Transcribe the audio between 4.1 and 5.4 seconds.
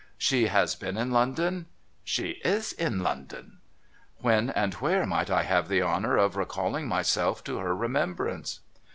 When, and where, might